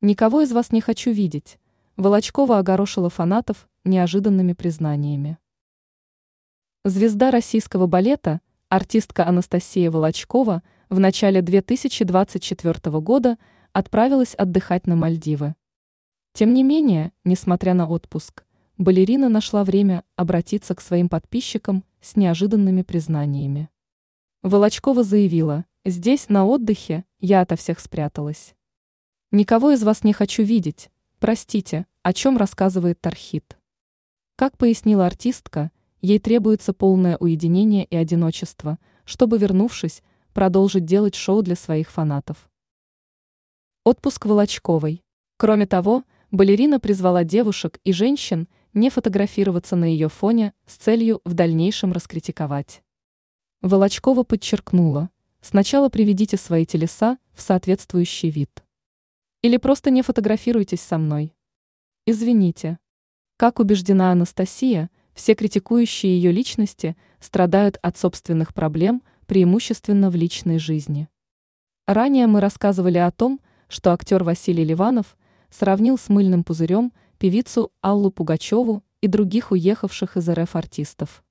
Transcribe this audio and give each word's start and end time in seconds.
Никого 0.00 0.42
из 0.42 0.52
вас 0.52 0.70
не 0.70 0.80
хочу 0.80 1.10
видеть. 1.10 1.58
Волочкова 1.96 2.58
огорошила 2.58 3.10
фанатов 3.10 3.68
неожиданными 3.82 4.52
признаниями. 4.52 5.38
Звезда 6.84 7.32
российского 7.32 7.88
балета, 7.88 8.40
артистка 8.68 9.26
Анастасия 9.26 9.90
Волочкова 9.90 10.62
в 10.88 11.00
начале 11.00 11.42
2024 11.42 13.00
года 13.00 13.38
отправилась 13.72 14.34
отдыхать 14.34 14.86
на 14.86 14.94
Мальдивы. 14.94 15.56
Тем 16.32 16.54
не 16.54 16.62
менее, 16.62 17.10
несмотря 17.24 17.74
на 17.74 17.88
отпуск, 17.88 18.44
балерина 18.76 19.28
нашла 19.28 19.64
время 19.64 20.04
обратиться 20.14 20.76
к 20.76 20.80
своим 20.80 21.08
подписчикам 21.08 21.82
с 22.00 22.14
неожиданными 22.14 22.82
признаниями. 22.82 23.68
Волочкова 24.42 25.02
заявила, 25.02 25.64
здесь, 25.84 26.28
на 26.28 26.46
отдыхе, 26.46 27.04
я 27.18 27.40
ото 27.40 27.56
всех 27.56 27.80
спряталась. 27.80 28.54
Никого 29.30 29.72
из 29.72 29.82
вас 29.82 30.04
не 30.04 30.14
хочу 30.14 30.42
видеть, 30.42 30.90
простите, 31.18 31.86
о 32.02 32.14
чем 32.14 32.38
рассказывает 32.38 32.98
Тархит. 32.98 33.58
Как 34.36 34.56
пояснила 34.56 35.04
артистка, 35.04 35.70
ей 36.00 36.18
требуется 36.18 36.72
полное 36.72 37.18
уединение 37.18 37.84
и 37.84 37.94
одиночество, 37.94 38.78
чтобы, 39.04 39.36
вернувшись, 39.36 40.02
продолжить 40.32 40.86
делать 40.86 41.14
шоу 41.14 41.42
для 41.42 41.56
своих 41.56 41.90
фанатов. 41.90 42.48
Отпуск 43.84 44.24
Волочковой. 44.24 45.04
Кроме 45.36 45.66
того, 45.66 46.04
балерина 46.30 46.80
призвала 46.80 47.22
девушек 47.22 47.80
и 47.84 47.92
женщин 47.92 48.48
не 48.72 48.88
фотографироваться 48.88 49.76
на 49.76 49.84
ее 49.84 50.08
фоне 50.08 50.54
с 50.66 50.76
целью 50.76 51.20
в 51.26 51.34
дальнейшем 51.34 51.92
раскритиковать. 51.92 52.82
Волочкова 53.60 54.22
подчеркнула, 54.22 55.10
сначала 55.42 55.90
приведите 55.90 56.38
свои 56.38 56.64
телеса 56.64 57.18
в 57.34 57.42
соответствующий 57.42 58.30
вид. 58.30 58.64
Или 59.42 59.56
просто 59.56 59.90
не 59.90 60.02
фотографируйтесь 60.02 60.80
со 60.80 60.98
мной. 60.98 61.34
Извините. 62.06 62.78
Как 63.36 63.60
убеждена 63.60 64.10
Анастасия, 64.10 64.90
все 65.14 65.34
критикующие 65.34 66.16
ее 66.16 66.32
личности 66.32 66.96
страдают 67.20 67.78
от 67.82 67.96
собственных 67.96 68.52
проблем, 68.52 69.02
преимущественно 69.26 70.10
в 70.10 70.16
личной 70.16 70.58
жизни. 70.58 71.08
Ранее 71.86 72.26
мы 72.26 72.40
рассказывали 72.40 72.98
о 72.98 73.10
том, 73.10 73.40
что 73.68 73.92
актер 73.92 74.24
Василий 74.24 74.64
Ливанов 74.64 75.16
сравнил 75.50 75.98
с 75.98 76.08
мыльным 76.08 76.44
пузырем 76.44 76.92
певицу 77.18 77.70
Аллу 77.80 78.10
Пугачеву 78.10 78.82
и 79.00 79.06
других 79.06 79.52
уехавших 79.52 80.16
из 80.16 80.28
РФ 80.28 80.56
артистов. 80.56 81.22